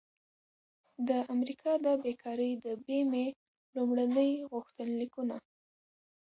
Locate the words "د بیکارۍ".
1.85-2.51